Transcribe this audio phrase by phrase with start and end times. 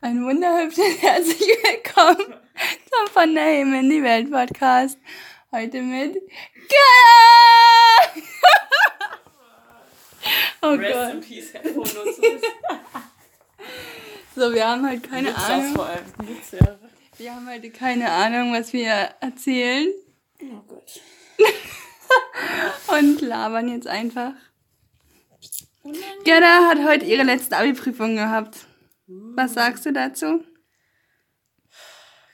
[0.00, 2.34] Ein wunderhübsches herzlich willkommen
[2.90, 4.98] zum Von der Himmel in die Welt Podcast.
[5.50, 6.14] Heute mit
[6.68, 8.22] Gaia!
[10.62, 11.12] oh Rest Gott.
[11.14, 12.42] in Peace, Headphone-Nutzers.
[14.38, 15.74] So, wir haben heute keine Nutzer Ahnung.
[15.76, 16.04] vor allem.
[16.22, 16.78] Nutzer.
[17.16, 18.92] Wir haben heute keine Ahnung, was wir
[19.22, 19.88] erzählen
[20.42, 21.00] Oh Gott.
[22.98, 24.32] und labern jetzt einfach.
[26.24, 28.66] Gerda hat heute ihre letzte Abi-Prüfung gehabt.
[29.06, 30.42] Was sagst du dazu?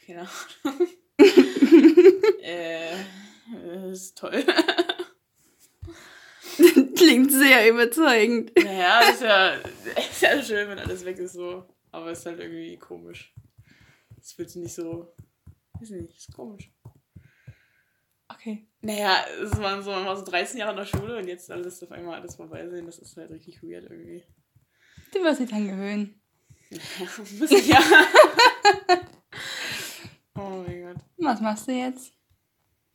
[0.07, 0.89] Keine Ahnung.
[2.43, 2.97] äh,
[3.65, 4.45] das ist toll.
[6.97, 8.53] Klingt sehr überzeugend.
[8.57, 11.69] naja, ist ja, ist ja schön, wenn alles weg ist so.
[11.91, 13.35] Aber ist halt irgendwie komisch.
[14.19, 15.15] Es sich nicht so.
[15.75, 16.71] Weiß nicht, ist komisch.
[18.29, 18.67] Okay.
[18.81, 21.83] Naja, es waren so, man war so 13 Jahre in der Schule und jetzt alles
[21.83, 22.87] auf einmal alles vorbei sehen.
[22.87, 24.25] Das ist halt richtig weird irgendwie.
[25.13, 26.22] Du wirst dich dran gewöhnen.
[27.67, 27.81] Ja,
[30.35, 30.97] oh mein Gott.
[31.19, 32.13] Was machst du jetzt?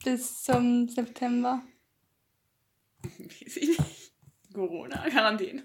[0.03, 1.61] Bis zum September?
[3.03, 4.13] Weiß ich nicht.
[4.53, 5.63] Corona, Quarantäne.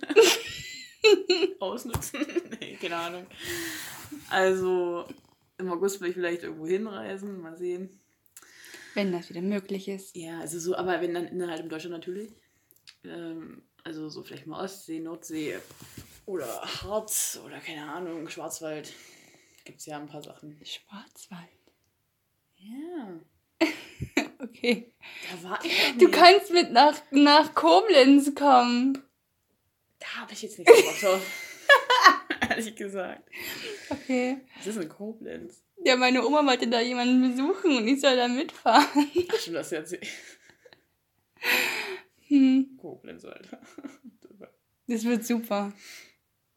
[1.61, 2.21] Ausnutzen.
[2.61, 3.27] nee, keine Ahnung.
[4.29, 5.07] Also,
[5.59, 7.89] im August will ich vielleicht irgendwo hinreisen, mal sehen.
[8.95, 10.15] Wenn das wieder möglich ist.
[10.15, 12.31] Ja, also so, aber wenn dann innerhalb in Deutschland natürlich.
[13.05, 15.57] Ähm, also so vielleicht mal Ostsee, Nordsee
[16.27, 16.47] oder
[16.83, 18.93] Harz oder keine Ahnung, Schwarzwald.
[19.65, 20.59] Gibt's ja ein paar Sachen.
[20.65, 21.49] Schwarzwald.
[22.57, 23.21] Ja.
[24.39, 24.93] Okay.
[25.31, 28.99] Da war ich Du kannst mit nach, nach Koblenz kommen.
[30.01, 31.23] Da habe ich jetzt nicht so drauf.
[32.51, 33.23] Ehrlich gesagt.
[33.89, 34.41] Okay.
[34.59, 35.63] Was ist in Koblenz?
[35.85, 39.09] Ja, meine Oma wollte da jemanden besuchen und ich soll da mitfahren.
[39.33, 39.97] Ach, schon, das jetzt
[42.27, 42.77] Hm.
[42.81, 43.61] Koblenz, Alter.
[44.89, 45.73] Das wird super.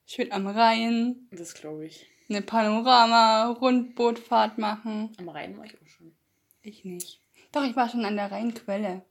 [0.06, 2.06] Schön am Rhein, Das glaube ich.
[2.30, 5.14] eine Panorama-Rundbootfahrt machen.
[5.18, 6.16] Am Rhein war ich auch schon.
[6.62, 7.20] Ich nicht.
[7.52, 9.04] Doch, ich war schon an der Rheinquelle,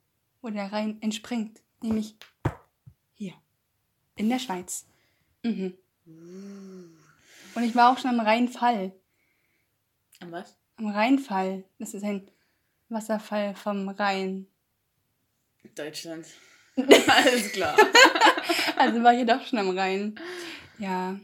[0.43, 1.61] wo der Rhein entspringt.
[1.83, 2.15] Nämlich
[3.15, 3.35] hier.
[4.17, 4.87] In der Schweiz.
[5.43, 5.75] Mhm.
[7.55, 8.93] Und ich war auch schon am Rheinfall.
[10.21, 10.57] Am was?
[10.77, 11.65] Am Rheinfall.
[11.79, 12.29] Das ist ein
[12.89, 14.47] Wasserfall vom Rhein.
[15.75, 16.27] Deutschland.
[16.77, 17.77] Alles klar.
[18.77, 20.15] Also war ich doch schon am Rhein.
[20.79, 21.19] Ja.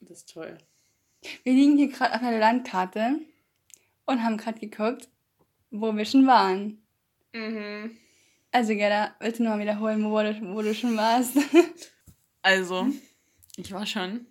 [0.00, 0.58] Das ist toll.
[1.44, 3.20] Wir liegen hier gerade auf einer Landkarte
[4.06, 5.08] und haben gerade geguckt,
[5.70, 6.82] wo wir schon waren.
[7.32, 7.96] Mhm.
[8.50, 11.36] Also, Gerda, willst du nochmal wiederholen, wo du, wo du schon warst?
[12.44, 12.88] Also,
[13.56, 14.26] ich war schon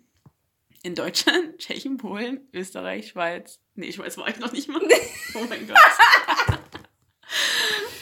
[0.82, 3.58] in Deutschland, Tschechien, Polen, Österreich, Schweiz.
[3.74, 4.82] Nee, Schweiz war ich noch nicht mal.
[5.34, 5.78] Oh mein Gott.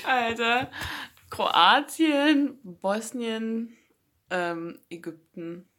[0.04, 0.68] Alter.
[1.30, 3.76] Kroatien, Bosnien,
[4.30, 5.69] ähm, Ägypten.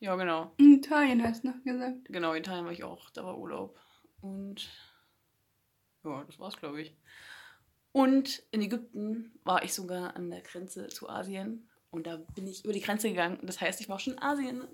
[0.00, 0.52] Ja, genau.
[0.58, 2.04] In Italien hast du noch gesagt.
[2.04, 3.10] Genau, Italien war ich auch.
[3.10, 3.78] Da war Urlaub.
[4.20, 4.68] Und
[6.04, 6.96] ja, das war's, glaube ich.
[7.92, 11.68] Und in Ägypten war ich sogar an der Grenze zu Asien.
[11.90, 13.38] Und da bin ich über die Grenze gegangen.
[13.42, 14.68] Das heißt, ich war schon in Asien.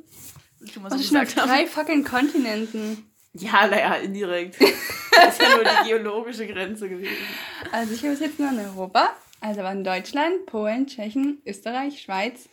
[0.61, 3.11] ich mal so schon auf drei fucking Kontinenten.
[3.33, 4.57] Ja, naja, indirekt.
[5.17, 7.15] Das ist ja nur die geologische Grenze gewesen.
[7.71, 9.17] Also, ich war bis jetzt nur in Europa.
[9.41, 12.49] Also waren Deutschland, Polen, Tschechien, Österreich, Schweiz,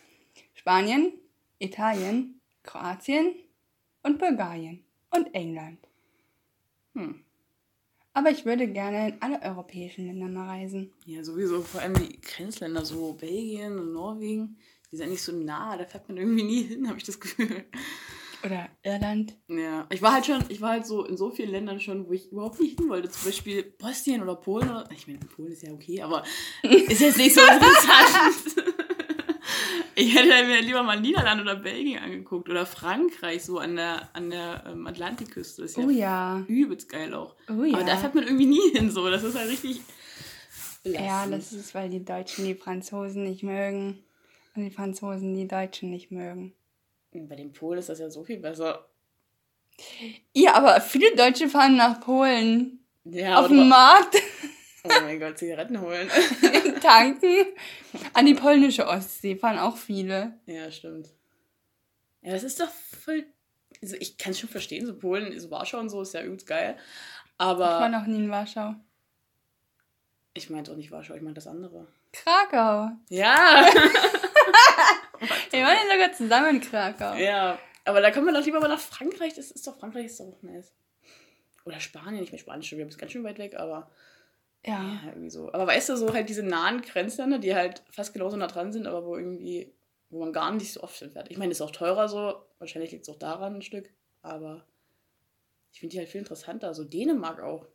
[0.54, 1.12] Spanien,
[1.58, 3.34] Italien, Kroatien
[4.02, 5.78] und Bulgarien und England.
[6.94, 7.24] Hm.
[8.14, 10.92] Aber ich würde gerne in alle europäischen Länder mal reisen.
[11.06, 11.62] Ja, sowieso.
[11.62, 14.58] Vor allem die Grenzländer, so Belgien und Norwegen,
[14.90, 15.76] die sind nicht so nah.
[15.78, 17.64] Da fährt man irgendwie nie hin, habe ich das Gefühl.
[18.44, 19.36] Oder Irland.
[19.48, 22.12] Ja, ich war halt schon, ich war halt so in so vielen Ländern schon, wo
[22.12, 23.08] ich überhaupt nicht hin wollte.
[23.08, 24.88] Zum Beispiel Bosnien oder Polen oder.
[24.90, 26.24] Ich meine, Polen ist ja okay, aber
[26.62, 28.71] ist jetzt nicht so interessant.
[30.02, 34.30] Ich hätte mir lieber mal Niederlande oder Belgien angeguckt oder Frankreich so an der, an
[34.30, 35.62] der ähm, Atlantikküste.
[35.62, 36.44] Das ist ja Oh ja.
[36.48, 37.34] übelst geil auch.
[37.48, 37.76] Oh ja.
[37.76, 39.08] Aber da fährt man irgendwie nie hin so.
[39.10, 39.80] Das ist halt richtig.
[40.84, 41.34] Ja, belastend.
[41.34, 44.02] das ist, weil die Deutschen die Franzosen nicht mögen
[44.56, 46.52] und die Franzosen die Deutschen nicht mögen.
[47.12, 48.86] Bei den Polen ist das ja so viel besser.
[50.32, 52.80] Ja, aber viele Deutsche fahren nach Polen.
[53.04, 54.16] Ja, auf dem Markt
[54.84, 56.10] Oh mein Gott, Zigaretten holen.
[56.82, 57.46] tanken.
[58.14, 60.34] An die polnische Ostsee fahren auch viele.
[60.46, 61.08] ja, stimmt.
[62.22, 62.68] Ja, das ist doch
[63.04, 63.24] voll.
[63.80, 66.46] Also ich kann es schon verstehen, so Polen, so Warschau und so ist ja übelst
[66.46, 66.76] geil.
[66.78, 68.74] Ich war Aber noch nie in Warschau.
[70.34, 71.88] ich meinte auch nicht Warschau, ich meinte das andere.
[72.12, 72.90] Krakau.
[73.08, 73.66] Ja!
[75.50, 77.14] Wir waren ja sogar zusammen in Krakau.
[77.14, 79.34] ja, aber da kommen wir doch lieber mal nach Frankreich.
[79.34, 80.72] Das ist doch, Frankreich ist doch auch nice.
[81.64, 83.90] Oder Spanien, ich meine, Spanien ist schon wieder ganz schön weit weg, aber
[84.64, 84.74] Ja.
[84.74, 85.52] ja, irgendwie so.
[85.52, 88.86] Aber weißt du, so halt diese nahen Grenzländer, die halt fast genauso nah dran sind,
[88.86, 89.72] aber wo irgendwie,
[90.10, 91.30] wo man gar nicht so oft hinfährt.
[91.30, 93.90] Ich meine, ist auch teurer so, wahrscheinlich liegt es auch daran ein Stück,
[94.22, 94.64] aber
[95.72, 96.74] Ich finde die halt viel interessanter.
[96.74, 97.66] So Dänemark auch.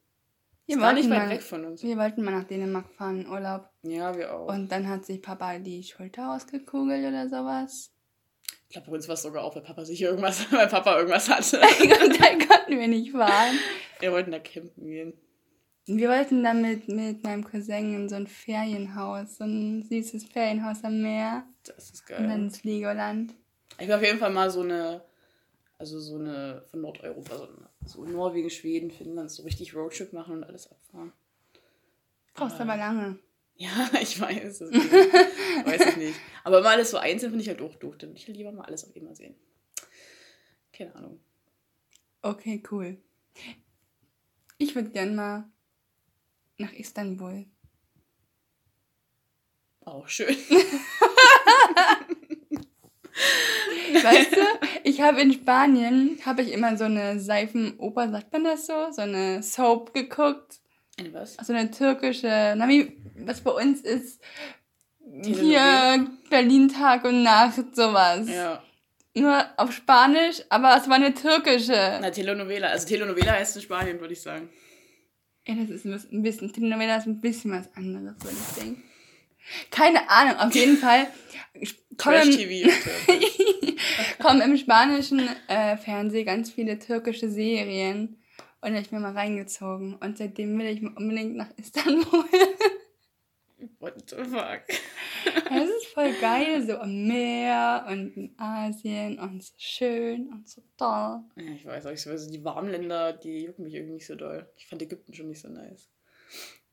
[0.68, 1.82] Wir gar nicht weit mal- weg von uns.
[1.82, 3.70] Wir wollten mal nach Dänemark fahren, Urlaub.
[3.84, 4.48] Ja, wir auch.
[4.48, 7.92] Und dann hat sich Papa die Schulter ausgekugelt oder sowas.
[8.68, 11.28] ich glaube, bei uns war es sogar auch, weil Papa sich irgendwas, weil Papa irgendwas
[11.30, 11.60] hatte.
[11.60, 13.58] Und dann konnten wir nicht fahren.
[14.00, 15.14] Wir wollten da campen gehen.
[15.90, 20.84] Wir wollten dann mit, mit meinem Cousin in so ein Ferienhaus, so ein süßes Ferienhaus
[20.84, 21.46] am Meer.
[21.64, 22.40] Das ist Und dann geil.
[22.40, 23.34] ins Legoland.
[23.80, 25.02] Ich will auf jeden Fall mal so eine,
[25.78, 30.36] also so eine von Nordeuropa, so, eine, so Norwegen, Schweden, Finnland, so richtig Roadtrip machen
[30.38, 31.14] und alles abfahren.
[32.34, 33.20] Brauchst aber lange.
[33.56, 34.60] Ja, ich weiß.
[34.60, 36.20] Das weiß ich nicht.
[36.44, 37.98] Aber mal alles so einzeln finde ich halt auch doof.
[37.98, 39.36] Dann würde ich lieber mal alles auf einmal sehen.
[40.74, 41.20] Keine Ahnung.
[42.22, 42.98] Okay, cool.
[44.58, 45.50] Ich würde gern mal
[46.58, 47.46] nach Istanbul.
[49.86, 50.36] Auch schön.
[53.94, 54.42] Weißt du,
[54.84, 58.92] ich habe in Spanien, habe ich immer so eine Seifenoper, sagt man das so?
[58.92, 60.60] So eine Soap geguckt.
[61.00, 61.36] Eine was?
[61.36, 64.22] So eine türkische, na wie, was bei uns ist,
[65.24, 68.28] hier Berlin Tag und Nacht, sowas.
[68.30, 68.62] Ja.
[69.16, 71.98] Nur auf Spanisch, aber es war eine türkische.
[72.02, 72.68] Na, Telenovela.
[72.68, 74.50] Also Telenovela heißt in Spanien, würde ich sagen.
[75.48, 78.84] Ja, das ist ein bisschen- Telenovela ist ein bisschen was anderes, würde ich denken.
[79.72, 81.08] Keine Ahnung, auf jeden Fall
[81.98, 82.38] kommen,
[84.20, 88.18] kommen im spanischen äh, Fernsehen ganz viele türkische Serien.
[88.60, 89.96] Und da hab ich mir mal reingezogen.
[89.96, 92.26] Und seitdem will ich unbedingt nach Istanbul.
[93.80, 94.62] What the fuck?
[94.70, 100.62] Es ist voll geil, so am Meer und in Asien und so schön und so
[100.78, 101.22] toll.
[101.36, 104.16] Ja, ich weiß auch, ich weiß, die warmen Länder, die jucken mich irgendwie nicht so
[104.16, 104.48] doll.
[104.58, 105.90] Ich fand Ägypten schon nicht so nice.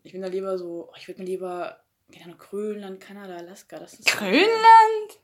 [0.03, 1.81] Ich bin da lieber so, oh, ich würde mir lieber,
[2.13, 4.07] keine Ahnung, Grönland, Kanada, Alaska, das ist.
[4.07, 5.21] Grönland?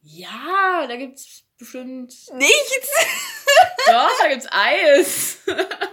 [0.00, 2.14] Ja, da gibt's bestimmt.
[2.34, 2.90] Nichts!
[3.86, 5.40] Doch, da gibt's Eis.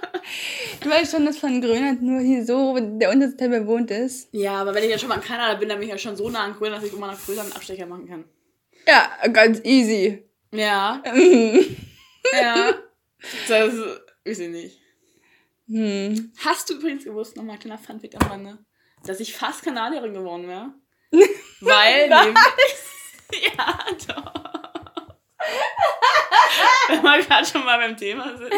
[0.81, 4.29] Du weißt schon, dass von Grönland nur hier so der unterste Teil bewohnt ist.
[4.31, 6.15] Ja, aber wenn ich ja schon mal in Kanada bin, dann bin ich ja schon
[6.15, 8.23] so nah an Grönland, dass ich immer nach Grönland einen Abstecher machen kann.
[8.87, 10.23] Ja, ganz easy.
[10.51, 11.03] Ja,
[12.33, 12.73] ja.
[13.47, 13.73] Das
[14.25, 14.79] weiß ich nicht.
[15.67, 16.31] Hm.
[16.43, 18.57] Hast du übrigens gewusst, nochmal ein kleiner Funfact am Rande,
[19.05, 20.73] dass ich fast Kanadierin geworden wäre?
[21.61, 22.35] Weil neben...
[23.31, 24.33] Ja, doch.
[26.87, 28.53] Wenn wir gerade schon mal beim Thema sind.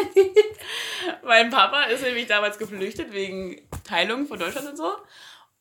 [1.22, 4.92] mein Papa ist nämlich damals geflüchtet wegen Teilung von Deutschland und so.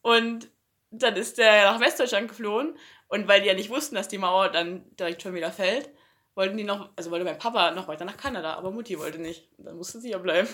[0.02, 0.50] Und
[0.92, 2.78] dann ist der nach Westdeutschland geflohen.
[3.08, 5.90] Und weil die ja nicht wussten, dass die Mauer dann direkt schon wieder fällt,
[6.36, 9.50] wollten die noch, also wollte mein Papa noch weiter nach Kanada, aber Mutti wollte nicht.
[9.58, 10.48] Und dann musste sie ja bleiben.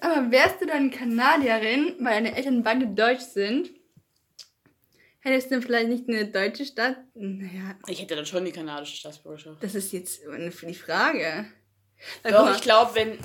[0.00, 3.70] Aber wärst du dann Kanadierin, weil deine Eltern beide deutsch sind,
[5.24, 6.96] hättest du vielleicht nicht eine deutsche Stadt?
[7.14, 9.62] Naja, Ich hätte dann schon die kanadische Staatsbürgerschaft.
[9.62, 11.46] das ist jetzt die Frage.
[12.22, 13.18] Guck Doch, ich glaube, wenn.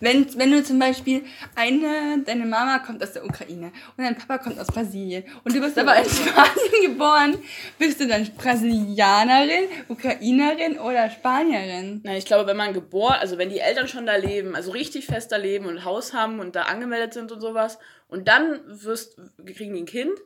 [0.00, 1.24] wenn, wenn du zum Beispiel
[1.54, 5.60] eine, deine Mama kommt aus der Ukraine und dein Papa kommt aus Brasilien und du
[5.60, 7.38] bist aber in Spanien geboren,
[7.78, 12.00] bist du dann Brasilianerin, Ukrainerin oder Spanierin?
[12.02, 15.06] Nein, ich glaube, wenn man geboren, also wenn die Eltern schon da leben, also richtig
[15.06, 17.78] fest da leben und ein Haus haben und da angemeldet sind und sowas,
[18.08, 20.18] und dann wirst, kriegen die ein Kind,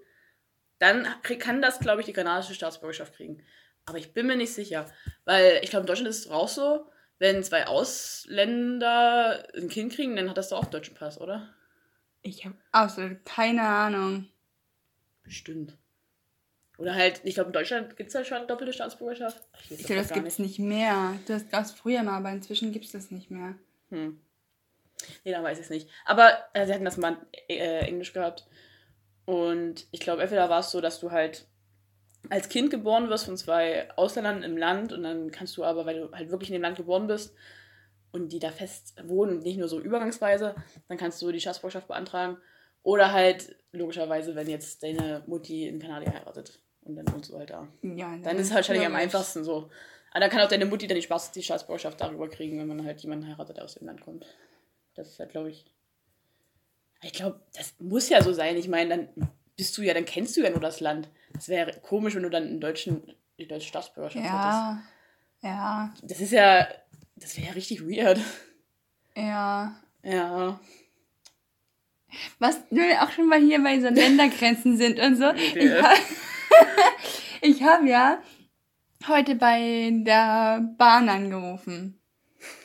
[0.78, 3.42] dann kann das, glaube ich, die kanadische Staatsbürgerschaft kriegen.
[3.86, 4.86] Aber ich bin mir nicht sicher.
[5.24, 6.86] Weil ich glaube, in Deutschland ist es auch so,
[7.18, 11.54] wenn zwei Ausländer ein Kind kriegen, dann hat das doch auch deutschen Pass, oder?
[12.22, 14.28] Ich habe absolut keine Ahnung.
[15.22, 15.76] Bestimmt.
[16.78, 19.42] Oder halt, ich glaube, in Deutschland gibt es ja schon doppelte Staatsbürgerschaft.
[19.64, 21.18] Ich, Ich glaube, das gibt es nicht mehr.
[21.26, 23.56] Das gab es früher mal, aber inzwischen gibt es das nicht mehr.
[23.90, 24.20] Hm.
[25.24, 25.88] Nee, dann weiß ich es nicht.
[26.04, 27.16] Aber äh, sie hatten das mal
[27.48, 28.46] äh, Englisch gehabt.
[29.28, 31.44] Und ich glaube, entweder war es so, dass du halt
[32.30, 36.00] als Kind geboren wirst von zwei Ausländern im Land und dann kannst du aber, weil
[36.00, 37.34] du halt wirklich in dem Land geboren bist
[38.10, 40.54] und die da fest wohnen nicht nur so übergangsweise,
[40.88, 42.38] dann kannst du die Staatsbürgerschaft beantragen.
[42.82, 47.50] Oder halt, logischerweise, wenn jetzt deine Mutti in Kanadier heiratet und dann wohnst du halt
[47.50, 47.68] da.
[47.82, 49.68] Ja, Dann ist es wahrscheinlich am einfachsten so.
[50.10, 52.82] Aber dann kann auch deine Mutti dann die, Spaß, die Staatsbürgerschaft darüber kriegen, wenn man
[52.82, 54.24] halt jemanden heiratet, der aus dem Land kommt.
[54.94, 55.66] Das ist halt, glaube ich.
[57.02, 58.56] Ich glaube, das muss ja so sein.
[58.56, 61.08] Ich meine, dann bist du ja, dann kennst du ja nur das Land.
[61.32, 63.02] Das wäre komisch, wenn du dann einen deutschen,
[63.38, 64.34] die deutsche Staatsbürgerschaft hättest.
[64.34, 64.82] Ja,
[65.42, 66.66] ja, Das ist ja,
[67.16, 68.18] das wäre ja richtig weird.
[69.16, 69.76] ja.
[70.02, 70.60] Ja.
[72.38, 75.28] Was wir auch schon mal hier bei so Ländergrenzen sind und so.
[75.34, 75.82] Okay.
[77.40, 78.22] Ich habe hab ja
[79.06, 82.00] heute bei der Bahn angerufen.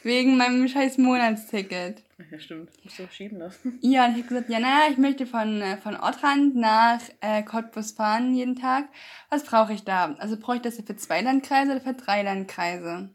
[0.04, 2.03] Wegen meinem scheiß Monatsticket.
[2.32, 2.72] Ja, stimmt.
[2.84, 3.80] Musst du schieben lassen.
[3.82, 7.44] Ja, und ich habe gesagt, ja, naja, ich möchte von, äh, von Ortrand nach äh,
[7.44, 8.88] Cottbus fahren jeden Tag.
[9.30, 10.14] Was brauche ich da?
[10.20, 13.10] Also brauche ich das für zwei Landkreise oder für drei Landkreise?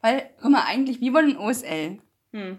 [0.00, 1.98] Weil, guck mal, eigentlich, wir wollen in OSL.
[2.32, 2.58] Hm.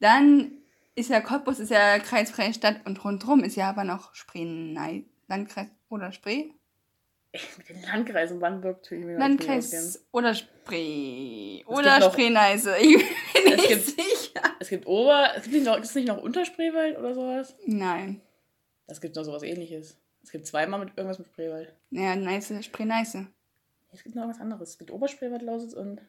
[0.00, 0.52] Dann
[0.94, 4.74] ist ja Cottbus ist ja kreisfreie Stadt und rundherum ist ja aber noch Spree,
[5.28, 6.50] Landkreis oder Spree.
[7.32, 9.18] Mit den Landkreisen Brandenburg auskennen.
[9.18, 11.62] Landkreis oder Spree.
[11.66, 12.76] Oder Spree-Neiße.
[12.78, 14.42] Ich bin Es nicht gibt- sicher.
[14.60, 15.28] Es gibt Ober...
[15.36, 17.54] Es gibt nicht noch, ist nicht noch Unterspreewald oder sowas?
[17.66, 18.20] Nein.
[18.86, 19.98] Es gibt noch sowas ähnliches.
[20.22, 21.72] Es gibt zweimal mit irgendwas mit Spreewald.
[21.90, 23.26] Ja, Neiße, Spree-Neiße.
[23.92, 24.70] Es gibt noch was anderes.
[24.70, 26.00] Es gibt Oberspreewald, Lausitz und...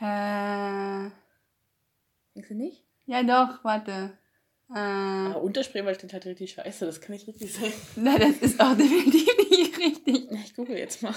[0.00, 1.10] Äh,
[2.34, 2.84] Denkst du nicht?
[3.06, 4.16] ja doch, warte.
[4.74, 6.86] Äh, Aber Unterspreewald klingt halt richtig scheiße.
[6.86, 7.72] Das kann nicht richtig sein.
[7.96, 10.30] na, das ist auch definitiv nicht richtig.
[10.32, 11.14] Ich google jetzt mal.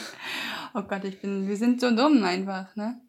[0.73, 2.99] Oh Gott, ich bin, wir sind so dumm einfach, ne?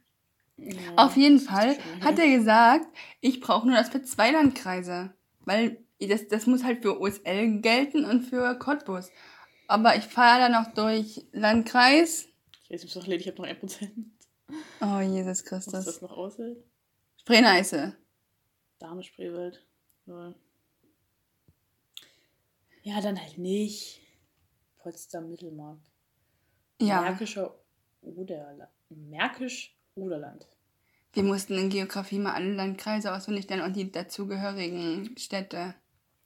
[0.59, 0.75] Ja.
[0.97, 2.87] Auf jeden Fall stimmt, hat er gesagt,
[3.21, 5.13] ich brauche nur das für zwei Landkreise.
[5.41, 9.11] Weil das, das muss halt für OSL gelten und für Cottbus.
[9.69, 12.29] Aber ich fahre dann noch durch Landkreis.
[12.65, 13.89] Ich weiß nicht, ich habe noch 1%.
[14.81, 15.85] Oh, Jesus Was Christus.
[15.85, 16.65] das noch aushält?
[17.21, 17.97] Spree-Neiße.
[18.79, 19.65] Dame Spreewald.
[20.07, 20.35] Ja.
[23.01, 24.01] dann halt nicht.
[24.79, 25.79] Potsdam Mittelmark.
[26.81, 27.55] Ja, Märkischer
[28.03, 28.69] Oderland.
[28.89, 30.47] Märkisch Oderland.
[31.13, 35.75] wir mussten in Geografie mal alle Landkreise auswendig lernen und die dazugehörigen Städte.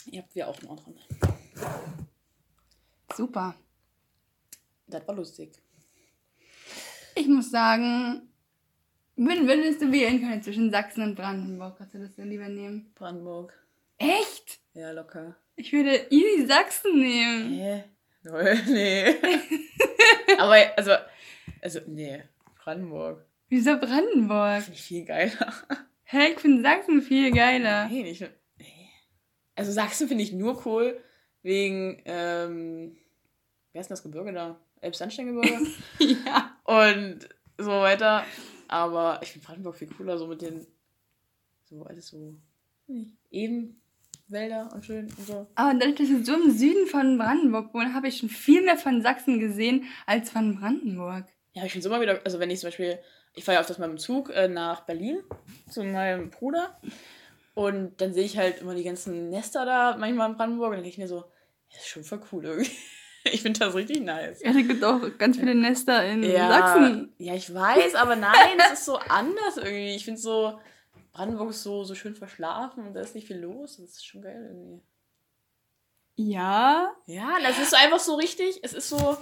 [0.06, 0.96] Ihr habt wir auch noch dran.
[3.16, 3.54] Super.
[4.88, 5.52] Das war lustig.
[7.14, 8.28] Ich muss sagen,
[9.16, 12.92] wenn, würdest du wählen können zwischen Sachsen und Brandenburg, würdest du das denn lieber nehmen?
[12.94, 13.52] Brandenburg.
[14.00, 14.60] Echt?
[14.72, 15.36] Ja, locker.
[15.56, 17.84] Ich würde easy Sachsen nehmen.
[18.22, 19.04] Null, nee.
[20.38, 20.92] Aber, also,
[21.60, 22.22] also, nee.
[22.56, 23.26] Brandenburg.
[23.50, 24.62] Wieso Brandenburg?
[24.62, 25.54] Finde ich viel geiler.
[26.04, 27.88] Hä, ich finde Sachsen viel geiler.
[27.88, 28.88] Nein, ich find- nee.
[29.54, 30.98] Also Sachsen finde ich nur cool
[31.42, 32.96] wegen, ähm,
[33.72, 34.58] wer ist denn das Gebirge da?
[34.80, 35.66] Elbsandsteingebirge?
[36.24, 36.56] ja.
[36.64, 37.28] und
[37.58, 38.24] so weiter.
[38.68, 40.66] Aber ich finde Brandenburg viel cooler, so mit den,
[41.64, 42.34] so alles so,
[42.86, 43.80] hm, eben
[44.32, 45.46] Wälder und schön und so.
[45.54, 48.76] Aber dadurch, dass ich so im Süden von Brandenburg wohne, habe ich schon viel mehr
[48.76, 51.24] von Sachsen gesehen als von Brandenburg.
[51.52, 52.98] Ja, ich finde es immer wieder, also wenn ich zum Beispiel,
[53.34, 55.18] ich fahre ja mal mit dem Zug äh, nach Berlin
[55.68, 56.80] zu meinem Bruder
[57.54, 60.82] und dann sehe ich halt immer die ganzen Nester da manchmal in Brandenburg und dann
[60.84, 61.24] denke ich mir so,
[61.72, 62.70] das ist schon voll cool irgendwie.
[63.24, 64.40] Ich finde das richtig nice.
[64.42, 67.12] Ja, da gibt auch ganz viele Nester in Ja, Sachsen.
[67.18, 69.94] ja, ich weiß, aber nein, es ist so anders irgendwie.
[69.94, 70.58] Ich finde so,
[71.12, 73.76] Brandenburg ist so, so schön verschlafen und da ist nicht viel los.
[73.76, 74.82] Das ist schon geil irgendwie.
[76.16, 76.92] Ja.
[77.06, 79.16] Ja, das ist so einfach so richtig, es ist so,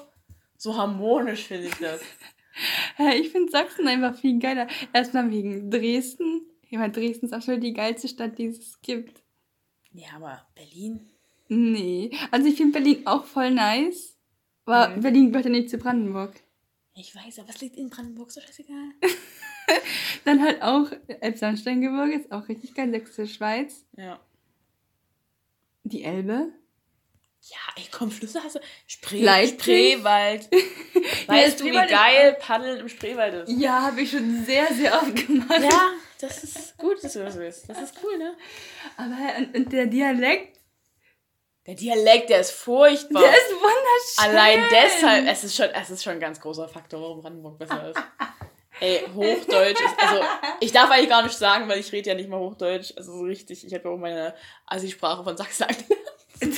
[0.56, 2.00] so harmonisch, finde ich das.
[3.14, 4.66] Ich finde Sachsen einfach viel geiler.
[4.92, 6.42] Erstmal wegen Dresden.
[6.68, 9.22] Ja, weil Dresden ist absolut die geilste Stadt, die es gibt.
[9.92, 11.08] Ja, aber Berlin?
[11.46, 12.10] Nee.
[12.32, 14.18] Also ich finde Berlin auch voll nice.
[14.64, 15.00] Aber Mhm.
[15.02, 16.42] Berlin gehört ja nicht zu Brandenburg.
[16.98, 18.90] Ich weiß, aber was liegt in Brandenburg so scheißegal?
[20.24, 22.90] Dann halt auch Elbsandsteingebirge, ist auch richtig geil.
[22.90, 23.84] Sächsische Schweiz.
[23.96, 24.18] Ja.
[25.84, 26.52] Die Elbe.
[27.42, 28.60] Ja, ey, komm, Flüsse hast du.
[28.88, 29.60] Spree, Leipzig.
[29.60, 30.48] Spreewald.
[31.28, 33.60] Weißt du, wie geil Paddeln im Spreewald ist?
[33.60, 35.62] Ja, habe ich schon sehr, sehr oft gemacht.
[35.62, 37.68] Ja, das ist gut, dass du das willst.
[37.68, 38.36] Das ist cool, ne?
[38.96, 40.57] Aber und, und der Dialekt,
[41.68, 43.20] Der Dialekt, der ist furchtbar.
[43.20, 44.24] der ist wunderschön.
[44.24, 47.90] Allein deshalb, es ist schon, es ist schon ein ganz großer Faktor, warum Brandenburg besser
[47.90, 48.00] ist.
[48.80, 50.24] Ey, Hochdeutsch ist, also,
[50.60, 52.94] ich darf eigentlich gar nicht sagen, weil ich rede ja nicht mal Hochdeutsch.
[52.96, 54.34] Also so richtig, ich habe ja auch meine
[54.64, 55.66] Assi-Sprache von Sachsen.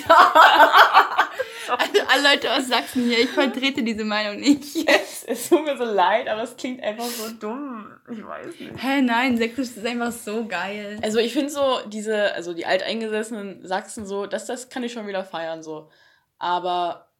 [1.78, 4.76] Also alle Leute aus Sachsen hier, ich vertrete diese Meinung nicht.
[4.88, 7.90] Es, es tut mir so leid, aber es klingt einfach so dumm.
[8.10, 8.82] Ich weiß nicht.
[8.82, 10.98] Hä, nein, Sächsisch ist einfach so geil.
[11.02, 15.06] Also ich finde so, diese, also die alteingesessenen Sachsen so, das, das kann ich schon
[15.06, 15.90] wieder feiern, so.
[16.38, 17.10] Aber,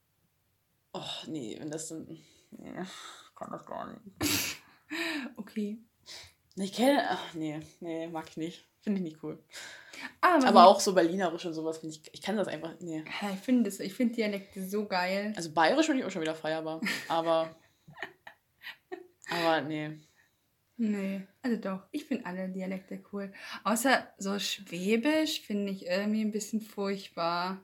[0.92, 2.06] oh nee, wenn das dann,
[2.50, 2.72] nee,
[3.36, 4.00] kann das gar nicht.
[5.36, 5.78] Okay.
[6.56, 8.69] Ich kenne, ach nee, nee, mag ich nicht.
[8.82, 9.38] Finde ich nicht cool.
[10.20, 13.04] Aber, Aber auch so berlinerisch und sowas finde ich, ich kann das einfach, nee.
[13.34, 15.32] Ich finde das, ich finde Dialekte so geil.
[15.36, 17.54] Also bayerisch finde ich auch schon wieder feierbar, aber,
[19.30, 19.98] aber nee.
[20.78, 23.30] Nee, also doch, ich finde alle Dialekte cool.
[23.64, 27.60] Außer so Schwäbisch finde ich irgendwie ein bisschen furchtbar.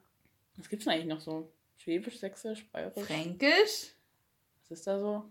[0.56, 1.50] Was gibt's denn eigentlich noch so?
[1.78, 3.06] Schwäbisch, Sächsisch, Bayerisch?
[3.06, 3.94] Fränkisch?
[4.60, 5.24] Was ist da so?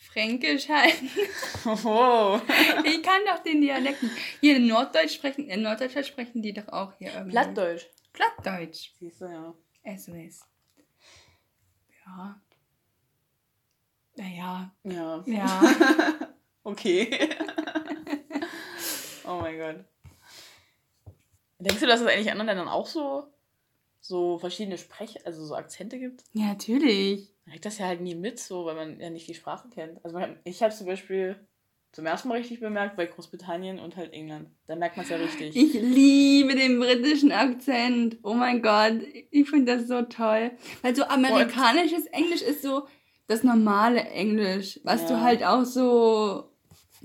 [0.00, 0.96] Fränkisch halt.
[1.84, 2.40] Oh.
[2.84, 4.16] Ich kann doch den Dialekt nicht.
[4.40, 7.32] Hier in Norddeutsch sprechen, in Norddeutschland sprechen die doch auch hier irgendwie.
[7.32, 7.86] Plattdeutsch.
[8.14, 8.92] Plattdeutsch.
[8.98, 9.54] Siehst du, ja.
[9.84, 10.40] SOS.
[12.06, 12.40] Ja.
[14.16, 14.74] Naja.
[14.84, 15.22] Ja.
[15.26, 15.62] Ja.
[16.62, 17.08] Okay.
[19.26, 19.84] oh mein Gott.
[21.58, 23.28] Denkst du, dass es eigentlich in anderen Ländern auch so,
[24.00, 26.22] so verschiedene Sprech-, also so Akzente gibt?
[26.34, 27.32] ja, natürlich.
[27.50, 30.04] Kriegt das ja halt nie mit, so, weil man ja nicht die Sprache kennt.
[30.04, 31.36] Also ich habe zum Beispiel
[31.92, 34.48] zum ersten Mal richtig bemerkt bei Großbritannien und halt England.
[34.68, 35.56] Da merkt man es ja richtig.
[35.56, 38.18] Ich liebe den britischen Akzent.
[38.22, 40.52] Oh mein Gott, ich finde das so toll.
[40.82, 42.86] Weil so amerikanisches Englisch ist so
[43.26, 45.08] das normale Englisch, was ja.
[45.08, 46.50] du halt auch so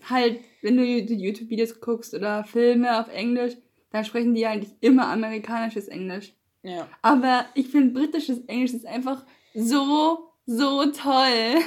[0.10, 3.54] halt, wenn du YouTube-Videos guckst oder Filme auf Englisch,
[3.92, 6.34] da sprechen die eigentlich immer amerikanisches Englisch.
[6.62, 6.88] Ja.
[7.02, 11.56] Aber ich finde britisches Englisch ist einfach so, so toll.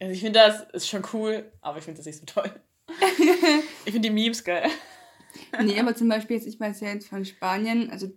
[0.00, 2.48] Also ich finde das ist schon cool, aber ich finde das nicht so toll.
[3.84, 4.70] ich finde die Memes geil.
[5.60, 8.08] nee, aber zum Beispiel jetzt, ich weiß ja jetzt von Spanien, also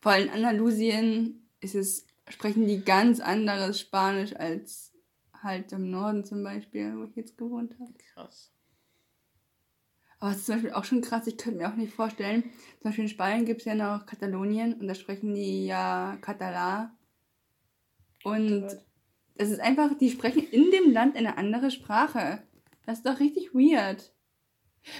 [0.00, 4.92] vor allem in Andalusien ist es, sprechen die ganz anderes Spanisch als
[5.40, 7.94] halt im Norden zum Beispiel, wo ich jetzt gewohnt habe.
[8.12, 8.50] Krass.
[10.18, 12.82] Aber es ist zum Beispiel auch schon krass, ich könnte mir auch nicht vorstellen, zum
[12.82, 16.90] Beispiel in Spanien gibt es ja noch Katalonien und da sprechen die ja Katalan.
[18.22, 18.68] Und
[19.36, 22.42] es ist einfach, die sprechen in dem Land eine andere Sprache.
[22.86, 24.12] Das ist doch richtig weird.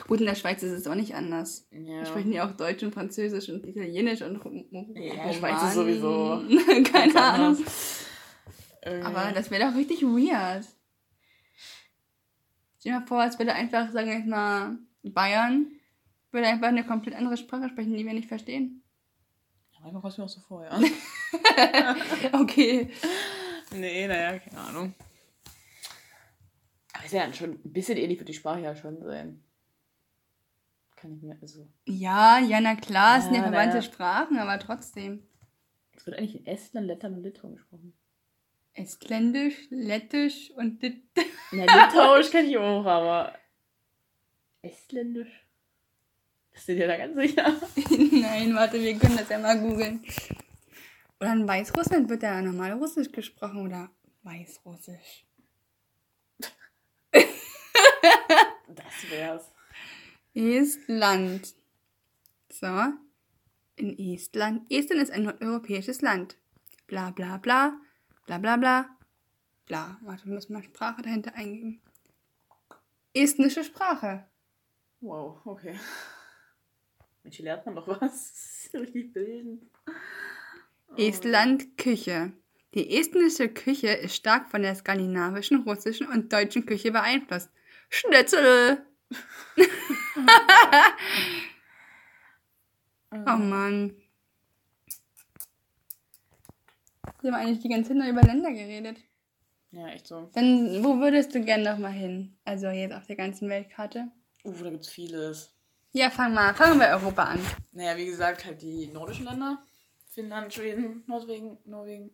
[0.06, 1.66] Gut, in der Schweiz ist es auch nicht anders.
[1.70, 2.04] Ja.
[2.04, 5.34] Sprechen die auch Deutsch und Französisch und Italienisch und ja, Roman.
[5.34, 6.42] Schweiz ist sowieso.
[6.92, 7.64] Keine Ahnung.
[9.04, 10.66] Aber das wäre doch richtig weird.
[12.78, 15.66] Stell dir mal vor, als würde einfach, sagen wir jetzt mal, Bayern
[16.30, 18.82] würde einfach eine komplett andere Sprache sprechen, die wir nicht verstehen.
[19.72, 20.80] Ja, manchmal kommt mir auch so vor, ja.
[22.40, 22.90] okay.
[23.72, 24.94] Nee, naja, keine Ahnung.
[26.92, 29.42] Aber ist ja dann schon ein bisschen ähnlich, wird die Sprache ja schon sein.
[30.96, 31.66] Kann ich mir, also.
[31.86, 33.82] Ja, ja, na klar, es sind ja verwandte ja.
[33.82, 35.22] Sprachen, aber trotzdem.
[35.96, 37.94] Es wird eigentlich in Estland, Lettland und Litauen gesprochen.
[38.74, 41.02] Estländisch, Lettisch und Lit
[41.52, 43.34] Na, Litauisch kenne ich auch, aber
[44.62, 45.46] Estländisch?
[46.52, 47.44] Bist du dir da ganz sicher?
[48.12, 50.04] Nein, warte, wir können das ja mal googeln.
[51.20, 53.90] Oder in Weißrussland wird ja normal Russisch gesprochen oder
[54.22, 55.26] Weißrussisch.
[57.12, 59.52] das wär's.
[60.34, 61.54] Estland.
[62.50, 62.92] So.
[63.76, 64.70] In Estland.
[64.70, 66.36] Estland ist ein nordeuropäisches Land.
[66.86, 67.78] Bla bla bla.
[68.26, 68.96] Bla bla bla.
[69.66, 69.98] Bla.
[70.02, 71.82] Warte, wir müssen mal Sprache dahinter eingeben.
[73.12, 74.26] Estnische Sprache.
[75.00, 75.78] Wow, okay.
[77.22, 78.70] Mensch, hier lernt man doch was.
[78.74, 79.70] Richtig bilden.
[80.96, 82.32] Estland Küche.
[82.74, 87.50] Die estnische Küche ist stark von der skandinavischen, russischen und deutschen Küche beeinflusst.
[87.88, 88.86] Schnitzel!
[93.12, 93.96] oh Mann.
[97.22, 98.98] Wir haben eigentlich die ganze Zeit nur über Länder geredet.
[99.72, 100.30] Ja, echt so.
[100.32, 102.36] Dann, wo würdest du gerne nochmal hin?
[102.44, 104.10] Also jetzt auf der ganzen Weltkarte?
[104.44, 105.54] Uh, da gibt's vieles.
[105.92, 107.40] Ja, fang mal, fangen wir Europa an.
[107.72, 109.62] Naja, wie gesagt, halt die nordischen Länder.
[110.10, 112.10] Finnland, Schweden, Norwegen, Norwegen.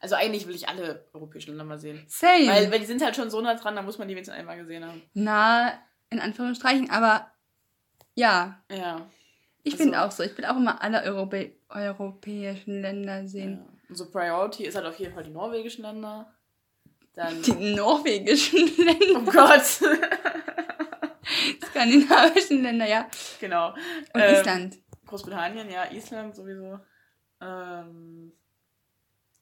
[0.00, 2.02] Also eigentlich will ich alle europäischen Länder mal sehen.
[2.08, 2.48] Same.
[2.48, 4.56] Weil, weil die sind halt schon so nah dran, da muss man die wenigstens einmal
[4.56, 5.02] gesehen haben.
[5.14, 5.72] Na,
[6.10, 7.30] in Anführungsstrichen, aber
[8.14, 8.62] ja.
[8.70, 9.06] Ja.
[9.62, 10.22] Ich also, finde auch so.
[10.22, 13.58] Ich will auch immer alle Europä europäischen Länder sehen.
[13.58, 13.88] Ja.
[13.88, 16.34] Und so Priority ist halt auf jeden Fall die norwegischen Länder.
[17.14, 19.20] Dann die norwegischen Länder.
[19.20, 19.62] Oh Gott.
[21.70, 23.08] Skandinavischen Länder, ja.
[23.40, 23.68] Genau.
[24.12, 24.78] Und ähm, Island.
[25.06, 26.80] Großbritannien, ja, Island sowieso.
[27.42, 28.32] Ähm,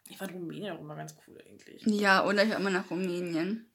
[0.09, 1.85] ich fand Rumänien auch immer ganz cool eigentlich.
[1.87, 3.71] Ja, oder ich war immer nach Rumänien.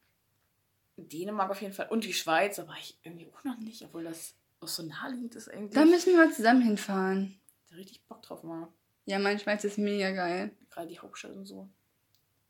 [0.98, 1.88] Dänemark auf jeden Fall.
[1.90, 5.08] Und die Schweiz, da war ich irgendwie auch noch nicht, obwohl das auch so nah
[5.10, 5.74] liegt ist eigentlich.
[5.74, 7.40] Da müssen wir mal zusammen hinfahren.
[7.70, 8.68] Da richtig Bock drauf mal.
[9.06, 10.52] Ja, meine Schweiz ist mega geil.
[10.70, 11.70] Gerade die Hauptstadt und so.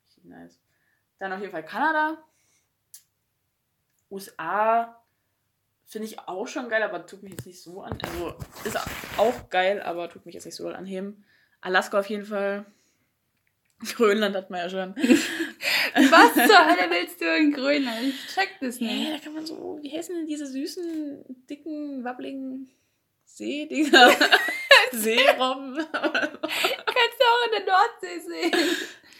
[0.06, 0.60] Richtig nice.
[1.18, 2.24] Dann auf jeden Fall Kanada.
[4.10, 5.02] USA
[5.86, 7.98] finde ich auch schon geil, aber tut mich jetzt nicht so an.
[8.02, 8.78] Also ist
[9.18, 11.26] auch geil, aber tut mich jetzt nicht so anheben.
[11.62, 12.66] Alaska auf jeden Fall.
[13.96, 14.96] Grönland hat man ja schon.
[15.96, 18.08] Was zur Hölle willst du in Grönland?
[18.08, 18.92] Ich check das nicht.
[18.92, 22.70] Hey, da kann man so, wie heißen denn diese süßen, dicken, wabbligen
[23.26, 24.12] Seedinger?
[24.92, 25.76] Seerobben.
[25.76, 28.52] Kannst du auch in der Nordsee sehen.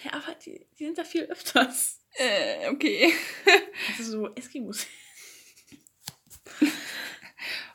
[0.04, 2.02] Ja, aber die, die sind da viel öfters.
[2.18, 3.14] Äh, okay.
[4.00, 4.86] Ist so Eskimos.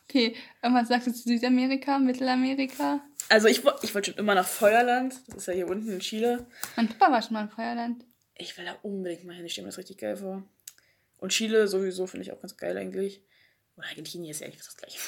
[0.05, 3.05] okay, und was sagst du zu Südamerika, Mittelamerika?
[3.31, 5.15] Also ich, ich wollte schon immer nach Feuerland.
[5.29, 6.47] Das ist ja hier unten in Chile.
[6.75, 8.05] Mein Papa war schon mal in Feuerland.
[8.35, 9.47] Ich will da unbedingt mal hin.
[9.47, 10.43] Ich stelle mir das richtig geil vor.
[11.19, 13.23] Und Chile sowieso finde ich auch ganz geil eigentlich.
[13.77, 14.99] Oder Argentinien ist ja eigentlich das gleiche.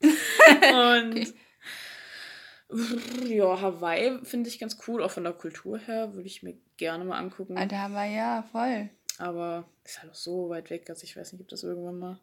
[0.02, 1.32] Und
[2.68, 3.34] okay.
[3.36, 5.02] ja, Hawaii finde ich ganz cool.
[5.02, 7.56] Auch von der Kultur her würde ich mir gerne mal angucken.
[7.56, 8.90] Alter, Hawaii, ja, voll.
[9.18, 12.20] Aber ist halt auch so weit weg, dass ich weiß nicht, ob das irgendwann mal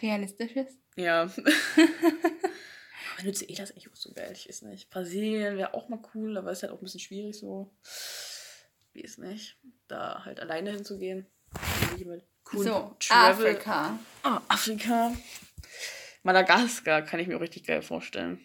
[0.00, 0.78] realistisch ist.
[0.96, 1.30] Ja.
[3.18, 4.90] Venezuela ist eigentlich auch so geil, ich weiß nicht.
[4.90, 7.70] Brasilien wäre auch mal cool, aber ist halt auch ein bisschen schwierig so.
[8.92, 11.26] Wie es nicht, da halt alleine hinzugehen.
[12.52, 13.46] cool So, Travel.
[13.48, 13.98] Afrika.
[14.24, 15.12] Oh, Afrika.
[16.22, 18.40] Madagaskar kann ich mir auch richtig geil vorstellen.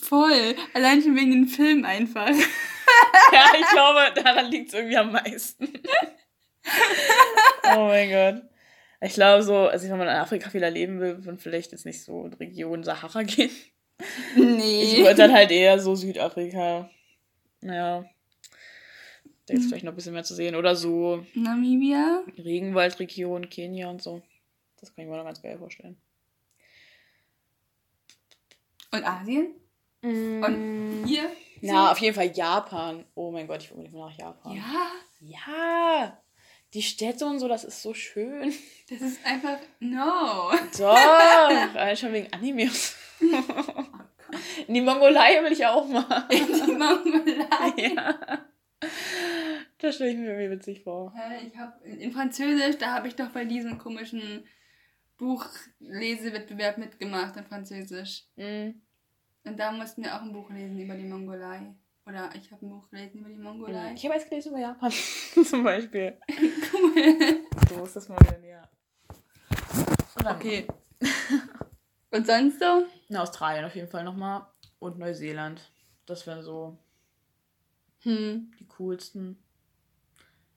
[0.00, 0.56] Voll.
[0.74, 2.28] Allein schon wegen den Film einfach.
[3.32, 5.68] ja, ich glaube, daran liegt es irgendwie am meisten.
[7.76, 8.53] oh mein Gott.
[9.00, 12.02] Ich glaube so, also wenn man in Afrika viel erleben will, man vielleicht jetzt nicht
[12.02, 13.50] so in Region Sahara gehen.
[14.36, 14.82] Nee.
[14.82, 16.90] Ich würde dann halt eher so Südafrika.
[17.60, 18.04] Naja.
[19.46, 20.56] Da ist vielleicht noch ein bisschen mehr zu sehen.
[20.56, 22.24] Oder so Namibia.
[22.38, 24.22] Regenwaldregion, Kenia und so.
[24.80, 25.96] Das kann ich mir noch ganz geil vorstellen.
[28.90, 29.54] Und Asien?
[30.02, 31.30] Und hier?
[31.60, 33.04] Na, auf jeden Fall Japan.
[33.14, 34.56] Oh mein Gott, ich will unbedingt mal nach Japan.
[34.56, 36.22] Ja, Ja,
[36.74, 38.52] die Städte und so, das ist so schön.
[38.90, 39.58] das ist einfach.
[39.80, 40.50] No.
[40.76, 42.96] Doch, schon wegen Animes.
[44.66, 46.28] In die Mongolei will ich auch mal.
[46.30, 47.44] Die Mongolei.
[47.94, 48.44] Ja.
[49.78, 51.14] Das stelle ich mir irgendwie witzig vor.
[51.46, 54.44] Ich habe in Französisch, da habe ich doch bei diesem komischen
[55.16, 58.24] Buchlesewettbewerb mitgemacht in Französisch.
[58.36, 58.82] Mhm.
[59.44, 61.74] Und da mussten wir auch ein Buch lesen über die Mongolei.
[62.06, 63.94] Oder ich habe ein Buch gelesen über die Mongolei.
[63.94, 64.90] Ich habe jetzt gelesen über Japan
[65.44, 66.18] zum Beispiel.
[66.72, 67.46] Cool.
[67.68, 68.68] Du musst das mal wieder näher.
[70.24, 70.66] Okay.
[72.10, 72.86] Und sonst so?
[73.08, 74.46] In Australien auf jeden Fall nochmal.
[74.78, 75.60] Und Neuseeland.
[76.06, 76.78] Das wären so
[78.00, 78.52] Hm.
[78.60, 79.38] die coolsten.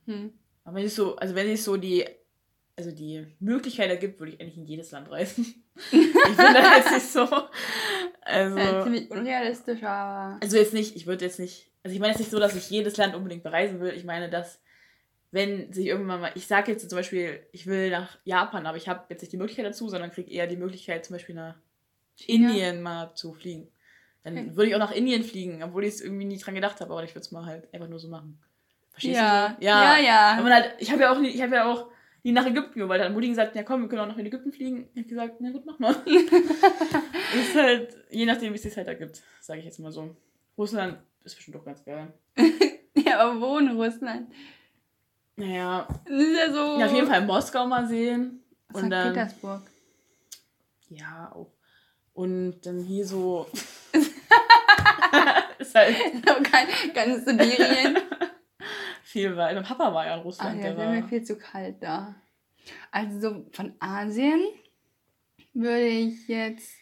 [0.05, 0.33] Hm.
[0.65, 2.05] Aber wenn es so, also wenn es so die,
[2.75, 5.63] also die Möglichkeit ergibt, würde ich eigentlich in jedes Land reisen.
[5.91, 7.27] Ich bin da jetzt nicht so.
[8.21, 10.37] Also, Äh, ziemlich unrealistisch, aber.
[10.41, 12.69] also jetzt nicht, ich würde jetzt nicht, also ich meine jetzt nicht so, dass ich
[12.69, 13.93] jedes Land unbedingt bereisen will.
[13.93, 14.61] Ich meine, dass
[15.31, 18.87] wenn sich irgendwann mal, ich sage jetzt zum Beispiel, ich will nach Japan, aber ich
[18.87, 21.55] habe jetzt nicht die Möglichkeit dazu, sondern kriege eher die Möglichkeit, zum Beispiel nach
[22.15, 22.49] China?
[22.49, 23.69] Indien mal zu fliegen.
[24.23, 24.55] Dann Okay.
[24.55, 27.03] würde ich auch nach Indien fliegen, obwohl ich es irgendwie nie dran gedacht habe, aber
[27.03, 28.39] ich würde es mal halt einfach nur so machen.
[28.91, 29.55] Verstehst Ja.
[29.59, 29.65] du?
[29.65, 30.39] Ja, ja.
[30.41, 31.87] Man halt, ich habe ja auch ich habe ja auch
[32.27, 32.99] nie nach Ägypten gewollt.
[32.99, 34.89] Dann hat Mutti gesagt, ja komm, wir können auch nach Ägypten fliegen.
[34.93, 35.95] Ich habe gesagt, na gut, mach mal.
[36.05, 40.13] ist halt, je nachdem, wie es sich halt ergibt, sage ich jetzt mal so.
[40.57, 42.13] Russland ist bestimmt doch ganz geil.
[43.05, 44.33] Ja, aber wo in Russland?
[45.35, 46.79] Naja, Das ist ja so.
[46.79, 48.43] ja, auf jeden Fall Moskau mal sehen.
[48.73, 48.91] Und St.
[48.91, 49.61] dann, Petersburg.
[50.89, 51.53] ja, auch.
[52.13, 53.45] Und dann hier so.
[55.59, 55.95] ist halt
[56.43, 57.97] Kein, ganz Sibirien.
[59.07, 59.55] Viel weit.
[59.55, 60.57] Mein Papa war ja in Ach Russland.
[60.57, 62.15] ja, der wäre mir war, viel zu kalt da.
[62.91, 64.41] Also so von Asien
[65.53, 66.75] würde ich jetzt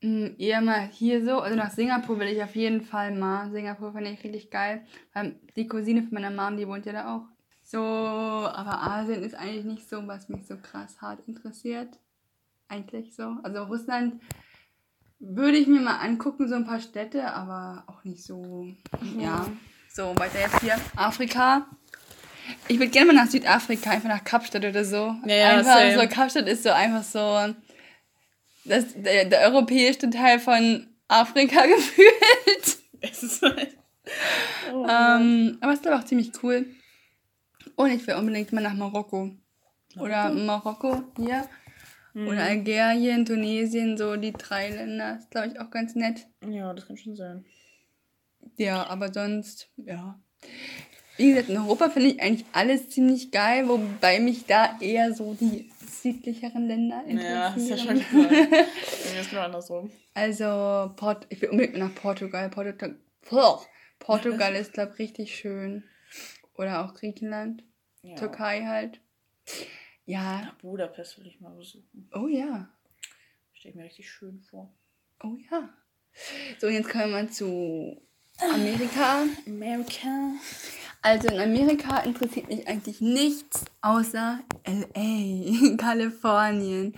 [0.00, 3.50] mh, eher mal hier so, also nach Singapur will ich auf jeden Fall mal.
[3.50, 4.86] Singapur finde ich richtig geil.
[5.12, 7.26] Weil die Cousine von meiner Mom, die wohnt ja da auch.
[7.62, 11.98] So, aber Asien ist eigentlich nicht so, was mich so krass hart interessiert.
[12.68, 13.36] Eigentlich so.
[13.42, 14.20] Also Russland
[15.18, 18.66] würde ich mir mal angucken, so ein paar Städte, aber auch nicht so.
[19.18, 19.46] Ja.
[19.96, 20.76] So, weiter jetzt hier.
[20.96, 21.68] Afrika.
[22.66, 25.14] Ich würde gerne mal nach Südafrika, einfach nach Kapstadt oder so.
[25.24, 25.94] Ja, ja, einfach same.
[25.94, 27.54] so, Kapstadt ist so einfach so
[28.64, 32.78] das, der, der europäische Teil von Afrika gefühlt.
[33.02, 33.76] es ist halt.
[34.72, 36.66] Oh, ähm, aber es ist aber auch ziemlich cool.
[37.76, 39.30] Und ich will unbedingt mal nach Marokko.
[40.00, 41.48] Oder Marokko hier.
[42.14, 42.26] Mhm.
[42.26, 45.18] Oder Algerien, Tunesien, so die drei Länder.
[45.18, 46.26] Ist, glaube ich, auch ganz nett.
[46.44, 47.44] Ja, das kann schon sein.
[48.56, 50.20] Ja, aber sonst, ja.
[51.16, 55.34] Wie gesagt, in Europa finde ich eigentlich alles ziemlich geil, wobei mich da eher so
[55.34, 58.04] die südlicheren Länder Ja, ist ja interessieren.
[58.10, 58.28] schon.
[58.50, 59.90] Bei mir ist nur andersrum.
[60.14, 62.50] Also, Port ich will unbedingt nach Portugal.
[62.50, 62.96] Portugal.
[64.00, 65.84] Portugal ist, glaube ich, richtig schön.
[66.56, 67.64] Oder auch Griechenland,
[68.02, 68.14] Ja.
[68.16, 69.00] Türkei halt.
[70.06, 72.08] Ja, Nach Budapest will ich mal besuchen.
[72.14, 72.68] oh ja,
[73.52, 74.74] Stell ich mir richtig schön vor.
[75.22, 75.70] oh ja.
[76.60, 78.00] So, und jetzt kommen wir mal zu
[78.40, 79.24] Amerika.
[79.46, 80.32] America.
[81.02, 86.94] Also in Amerika interessiert mich eigentlich nichts außer LA, Kalifornien.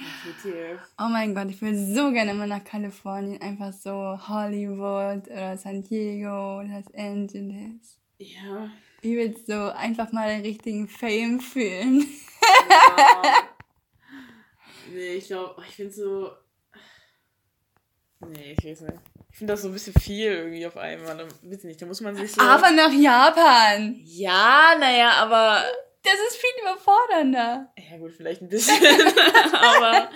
[0.96, 3.42] Oh mein Gott, ich will so gerne mal nach Kalifornien.
[3.42, 3.90] Einfach so
[4.28, 7.98] Hollywood oder San Diego, Los Angeles.
[8.18, 8.70] Ja.
[9.02, 12.06] Ich will so einfach mal den richtigen Fame fühlen.
[14.92, 16.30] nee, ich glaube, ich finde so.
[18.20, 18.98] Nee, ich weiß nicht.
[19.30, 21.16] Ich finde das so ein bisschen viel irgendwie auf einmal.
[21.16, 22.40] Da, weiß ich nicht, da muss man sich so.
[22.40, 24.00] Aber nach Japan.
[24.04, 25.62] Ja, naja, aber.
[26.02, 27.72] Das ist viel überfordernder.
[27.76, 28.76] Ja, gut, vielleicht ein bisschen.
[29.52, 30.10] aber.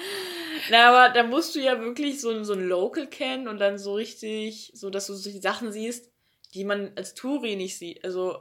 [0.70, 3.94] Na, aber da musst du ja wirklich so, so ein Local kennen und dann so
[3.94, 6.10] richtig, so dass du so die Sachen siehst,
[6.54, 8.04] die man als Touri nicht sieht.
[8.04, 8.40] Also,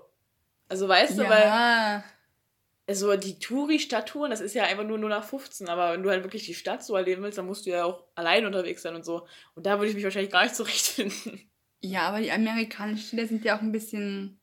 [0.69, 2.03] also weißt du, weil.
[2.89, 6.23] Also die Touri-Stadttouren, das ist ja einfach nur 0 nach 15, aber wenn du halt
[6.23, 9.05] wirklich die Stadt so erleben willst, dann musst du ja auch allein unterwegs sein und
[9.05, 9.27] so.
[9.53, 11.51] Und da würde ich mich wahrscheinlich gar nicht zurechtfinden.
[11.81, 14.39] Ja, aber die amerikanischen Städte sind ja auch ein bisschen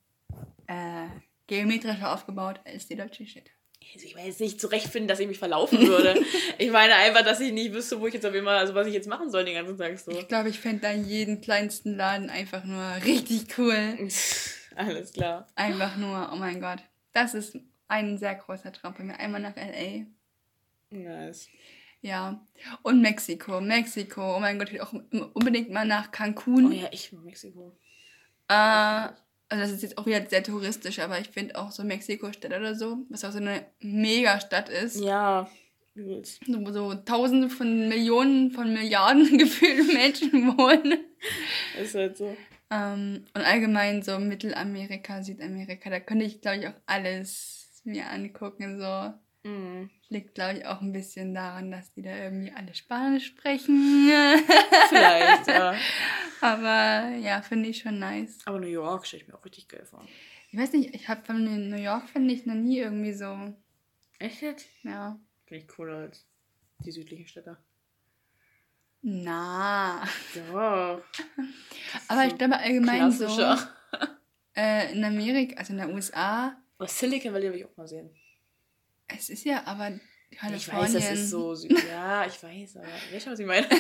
[0.69, 1.09] äh,
[1.49, 3.51] geometrischer aufgebaut als die deutsche Städte.
[3.93, 6.15] Also ich meine jetzt nicht zurechtfinden, dass ich mich verlaufen würde.
[6.59, 8.95] ich meine einfach, dass ich nicht wüsste, wo ich jetzt auf immer, also was ich
[8.95, 10.13] jetzt machen soll den ganzen Tag so.
[10.13, 14.09] Ich glaube, ich fände da jeden kleinsten Laden einfach nur richtig cool.
[14.77, 15.49] Alles klar.
[15.57, 16.79] Einfach nur, oh mein Gott.
[17.13, 19.19] Das ist ein sehr großer Traum bei mir.
[19.19, 20.07] Einmal nach L.A.
[20.95, 21.49] Nice.
[22.01, 22.41] Ja.
[22.83, 23.61] Und Mexiko.
[23.61, 24.37] Mexiko.
[24.37, 24.93] Oh mein Gott, ich will auch
[25.35, 26.67] unbedingt mal nach Cancun.
[26.67, 27.77] Oh ja, ich in Mexiko.
[28.49, 29.09] Äh,
[29.49, 32.75] also das ist jetzt auch wieder sehr touristisch, aber ich finde auch so Mexiko-Stadt oder
[32.75, 35.01] so, was auch so eine Megastadt ist.
[35.01, 35.49] Ja.
[35.95, 40.99] So, so tausende von Millionen von Milliarden gefühlte Menschen wohnen.
[41.81, 42.37] Ist halt so.
[42.71, 48.79] Ähm, und allgemein so Mittelamerika, Südamerika, da könnte ich, glaube ich, auch alles mir angucken.
[48.79, 49.15] So
[49.49, 49.91] Mhm.
[50.09, 54.09] liegt, glaube ich, auch ein bisschen daran, dass die da irgendwie alle Spanisch sprechen.
[54.89, 55.75] Vielleicht, ja.
[56.41, 58.39] Aber ja, finde ich schon nice.
[58.45, 60.05] Aber New York stelle ich mir auch richtig geil vor.
[60.51, 63.55] Ich weiß nicht, ich habe von New York, finde ich, noch nie irgendwie so,
[64.19, 64.67] Echt jetzt?
[64.83, 65.19] ja.
[65.45, 66.27] Finde ich cooler als
[66.81, 67.57] die südlichen Städte.
[69.03, 70.03] Na.
[70.51, 71.01] Ja.
[72.09, 73.27] Aber ich glaube allgemein so,
[74.57, 78.11] äh, in Amerika, also in der USA, Aber Silicon Valley will ich auch mal sehen.
[79.09, 79.99] es ist ja aber
[80.31, 80.85] Ich Kalifornien.
[80.85, 81.73] weiß, das ist so süd.
[81.89, 83.67] Ja, ich weiß, aber weißt du, was ich meine?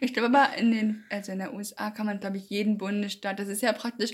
[0.00, 3.38] Ich glaube aber in den, also in der USA kann man, glaube ich, jeden Bundesstaat,
[3.38, 4.12] das ist ja praktisch,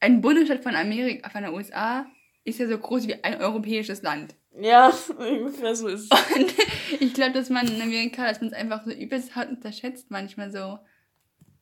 [0.00, 2.06] ein Bundesstaat von Amerika, von der USA
[2.44, 4.34] ist ja so groß wie ein europäisches Land.
[4.58, 6.34] Ja, ungefähr so ist es.
[6.34, 6.54] Und
[7.00, 10.50] ich glaube, dass man in Amerika, dass man es einfach so übelst hart unterschätzt manchmal
[10.50, 10.78] so.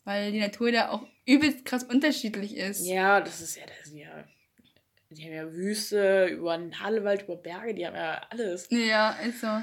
[0.05, 2.87] Weil die Natur da auch übelst krass unterschiedlich ist.
[2.87, 4.25] Ja, das ist ja, das ja.
[5.11, 8.69] Die haben ja Wüste, über einen Hallewald, über Berge, die haben ja alles.
[8.71, 9.63] Ja, ist so.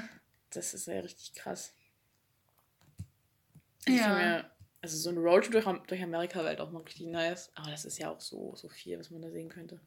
[0.50, 1.74] Das ist ja richtig krass.
[3.86, 4.14] Ich Ja.
[4.14, 7.50] mir, also so ein Roadtrip durch, durch Amerika wäre halt auch mal richtig nice.
[7.54, 9.80] Aber das ist ja auch so, so viel, was man da sehen könnte.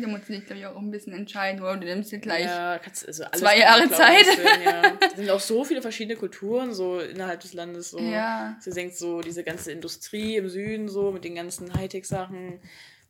[0.00, 2.46] Da musst du dich, glaube ich, auch ein bisschen entscheiden, oder du nimmst dir gleich.
[2.46, 4.22] Ja, kannst, also zwei Jahre glaub Zeit.
[4.22, 4.90] ich, sehen, ja.
[5.00, 7.90] Da sind auch so viele verschiedene Kulturen so innerhalb des Landes.
[7.90, 7.98] So.
[7.98, 8.58] Ja.
[8.64, 12.60] Du denkst so, diese ganze Industrie im Süden, so mit den ganzen Hightech-Sachen.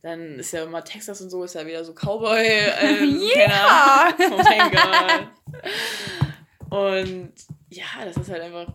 [0.05, 2.45] Dann ist ja immer Texas und so, ist ja wieder so Cowboy.
[3.35, 4.13] Ja.
[4.15, 5.27] keine Ahnung.
[6.69, 7.09] Oh mein Gott.
[7.09, 7.33] Und
[7.69, 8.71] ja, das ist halt einfach,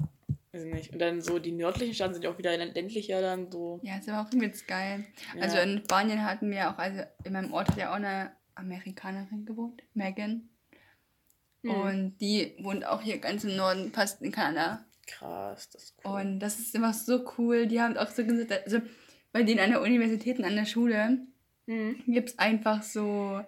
[0.50, 0.92] weiß ich nicht.
[0.92, 3.78] Und dann so die nördlichen Staaten sind ja auch wieder ländlicher dann so.
[3.84, 5.06] Ja, ist aber auch übelst geil.
[5.36, 5.42] Ja.
[5.42, 9.46] Also in Spanien hatten wir auch, also in meinem Ort hat ja auch eine Amerikanerin
[9.46, 10.48] gewohnt, Megan.
[11.62, 11.70] Hm.
[11.70, 14.84] Und die wohnt auch hier ganz im Norden, fast in Kanada.
[15.06, 16.12] Krass, das ist cool.
[16.12, 17.68] Und das ist immer so cool.
[17.68, 18.80] Die haben auch so gesagt, also
[19.32, 21.18] bei denen an der Universität und an der Schule
[21.66, 22.02] Mhm.
[22.06, 23.40] gibt es einfach so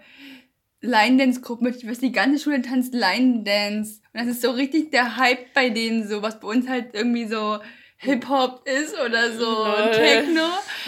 [0.80, 1.66] Line-Dance-Gruppen.
[1.66, 4.00] Weiß, die ganze Schule tanzt Line-Dance.
[4.12, 7.26] Und das ist so richtig der Hype bei denen, so was bei uns halt irgendwie
[7.26, 7.58] so
[7.98, 9.90] Hip-Hop ist oder so Lol.
[9.92, 10.42] Techno.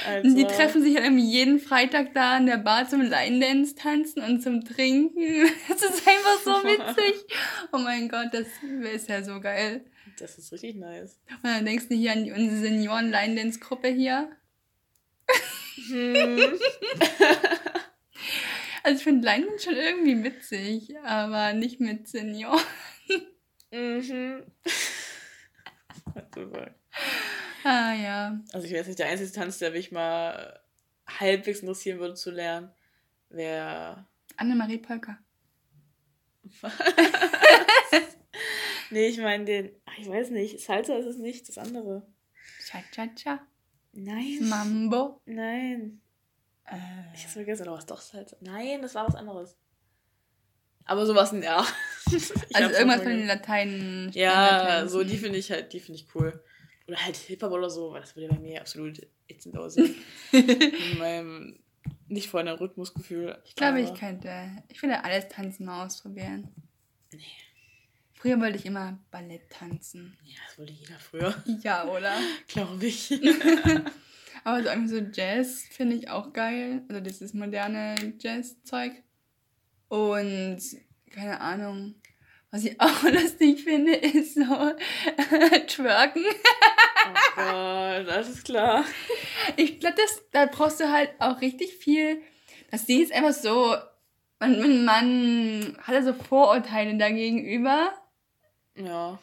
[0.06, 3.76] Also, Und die treffen sich halt irgendwie jeden Freitag da in der Bar zum Line-Dance
[3.76, 5.16] tanzen und zum Trinken.
[5.68, 7.24] Das ist einfach so witzig.
[7.72, 8.46] Oh mein Gott, das
[8.92, 9.84] ist ja so geil.
[10.18, 11.18] Das ist richtig nice.
[11.42, 14.28] Und dann denkst du hier an unsere Senioren-Line-Dance-Gruppe hier.
[15.88, 16.58] Hm.
[18.84, 22.60] Also ich finde Line-Dance schon irgendwie witzig, aber nicht mit Senioren.
[23.72, 24.42] mhm.
[27.64, 28.38] Ah ja.
[28.52, 30.60] Also ich weiß nicht, der einzige Tanz, der mich mal
[31.06, 32.70] halbwegs interessieren würde zu lernen,
[33.30, 34.06] wäre...
[34.36, 35.18] Annemarie Polka.
[38.90, 39.70] Nee, ich meine den...
[39.86, 42.06] ach, Ich weiß nicht, Salsa ist es nicht, das andere.
[42.66, 43.44] Cha-cha-cha.
[43.94, 44.38] Nein.
[44.48, 45.20] Mambo.
[45.26, 46.00] Nein.
[46.66, 46.76] Äh,
[47.14, 48.36] Ich hab's vergessen, oder was doch Salsa?
[48.40, 49.56] Nein, das war was anderes.
[50.86, 51.64] Aber sowas, ja.
[52.12, 53.26] Ich also irgendwas von den.
[53.26, 54.10] Latein.
[54.12, 56.42] Ja, so die finde ich halt, die finde ich cool.
[56.86, 59.94] Oder halt Hip-Hop oder so, weil das würde bei mir absolut ätzend aussehen.
[60.32, 61.58] In meinem
[62.08, 63.38] nicht vorhandenen Rhythmusgefühl.
[63.46, 64.62] Ich glaube, aber- ich könnte.
[64.68, 66.48] Ich würde alles tanzen mal ausprobieren.
[67.12, 67.20] Nee.
[68.24, 70.16] Früher wollte ich immer Ballett tanzen.
[70.24, 72.16] Ja, das wollte jeder früher, Ja, oder?
[72.48, 73.12] glaube ich.
[74.44, 76.80] Aber so irgendwie so Jazz finde ich auch geil.
[76.88, 78.92] Also dieses moderne Jazz-Zeug.
[79.88, 80.58] Und
[81.10, 81.96] keine Ahnung.
[82.50, 84.40] Was ich auch lustig finde, ist so
[85.66, 86.24] Twerken.
[86.24, 88.86] Oh Gott, das ist klar.
[89.56, 89.96] Ich glaube,
[90.32, 92.22] da brauchst du halt auch richtig viel.
[92.70, 93.76] Das Ding ist einfach so,
[94.38, 97.92] man, man, man hat ja so Vorurteile dagegenüber.
[98.76, 99.18] Ja.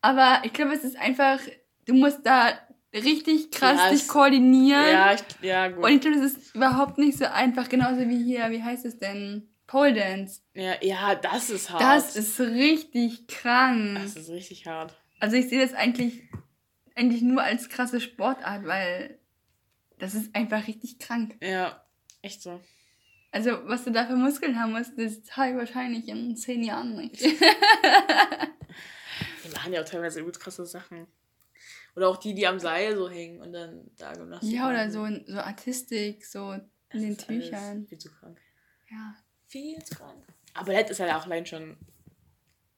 [0.00, 1.38] Aber ich glaube, es ist einfach,
[1.86, 2.52] du musst da
[2.94, 4.86] richtig krass Ja, dich es- koordinieren.
[4.92, 5.84] Ja, ich, ja, gut.
[5.84, 8.98] Und ich glaube, das ist überhaupt nicht so einfach, genauso wie hier, wie heißt es
[8.98, 9.48] denn?
[9.66, 10.40] Pole Dance.
[10.54, 11.82] ja, ja, das ist hart.
[11.82, 13.98] Das ist richtig krank.
[14.02, 14.96] das ist richtig hart.
[15.20, 16.22] Also ich sehe das eigentlich,
[16.94, 19.18] eigentlich nur als krasse Sportart, weil
[19.98, 21.36] das ist einfach richtig krank.
[21.42, 21.84] Ja,
[22.22, 22.60] echt so.
[23.30, 26.96] Also, was du da für Muskeln haben musst, das habe ich wahrscheinlich in zehn Jahren
[26.96, 27.22] nicht.
[27.22, 27.30] Die
[29.54, 31.06] machen ja auch teilweise übelst krasse Sachen.
[31.96, 35.06] Oder auch die, die am Seil so hängen und dann da Gymnastik ja, oder so,
[35.26, 37.86] so Artistik, so in Das den Tüchern.
[37.86, 38.40] Viel zu krank.
[38.90, 39.14] Ja.
[39.46, 40.24] Viel zu krank.
[40.54, 41.76] Aber Ballett ist halt auch allein schon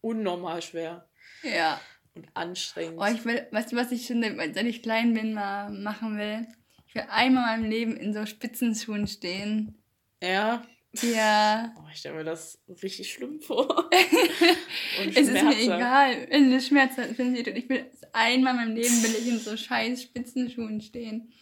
[0.00, 1.06] unnormal schwer
[1.42, 1.80] Ja.
[2.14, 2.98] und anstrengend.
[2.98, 6.46] Oh, ich will, weißt du, was ich schon, seit ich klein bin, mal machen will?
[6.86, 9.79] Ich will einmal in meinem Leben in so Spitzenschuhen stehen.
[10.22, 10.62] Ja.
[11.02, 11.72] Ja.
[11.78, 13.88] Oh, ich stelle mir das richtig schlimm vor.
[15.00, 17.56] und Es ist mir egal, wenn es Schmerz hat, wenn sie tut.
[17.56, 21.32] Ich will einmal in meinem Leben will ich in so scheiß Spitzenschuhen stehen.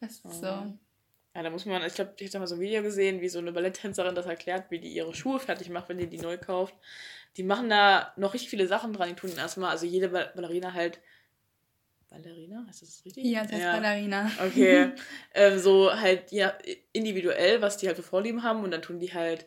[0.00, 0.46] Das ist so.
[0.46, 0.72] Oh.
[1.36, 3.38] Ja, da muss man, ich glaube, ich habe mal so ein Video gesehen, wie so
[3.38, 6.74] eine Balletttänzerin das erklärt, wie die ihre Schuhe fertig macht, wenn die die neu kauft.
[7.36, 9.10] Die machen da noch richtig viele Sachen dran.
[9.10, 11.00] Die tun erstmal, also jede Ball- Ballerina halt.
[12.10, 12.64] Ballerina?
[12.68, 13.24] Heißt das richtig?
[13.24, 14.30] Ja, das heißt Ballerina.
[14.44, 14.92] Okay.
[15.34, 16.52] ähm, so halt ja,
[16.92, 19.46] individuell, was die halt für Vorlieben haben und dann tun die halt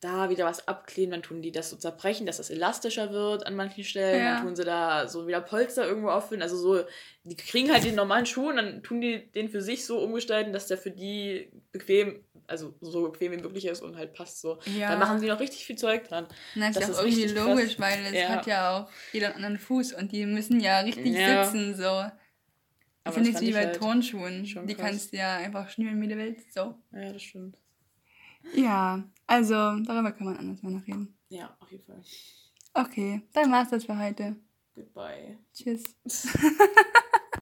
[0.00, 3.54] da wieder was abkleben, dann tun die das so zerbrechen, dass das elastischer wird an
[3.54, 4.34] manchen Stellen, Ja.
[4.36, 6.84] dann tun sie da so wieder Polster irgendwo auffüllen, also so,
[7.24, 10.54] die kriegen halt den normalen Schuh und dann tun die den für sich so umgestalten,
[10.54, 14.58] dass der für die bequem, also so bequem wie möglich ist und halt passt so.
[14.66, 14.90] Ja.
[14.90, 16.26] Da machen die noch richtig viel Zeug dran.
[16.54, 17.46] Na, ist Das ja auch ist irgendwie richtig krass.
[17.48, 18.28] logisch, weil es Ja.
[18.28, 21.44] hat ja auch jeder einen anderen Fuß und die müssen ja richtig Ja.
[21.44, 21.84] sitzen, so.
[21.84, 22.10] Aber
[23.04, 24.46] Ich das finde fand wie ich bei halt Turnschuhen.
[24.46, 24.86] schon Die krass.
[24.86, 26.74] kannst du ja einfach schnüren, wie du willst, so.
[26.92, 27.56] Ja, das stimmt.
[28.54, 31.16] Ja, also darüber kann man anders mal noch reden.
[31.28, 32.02] Ja, auf jeden Fall.
[32.74, 34.36] Okay, dann war's das für heute.
[34.74, 35.38] Goodbye.
[35.54, 35.82] Tschüss.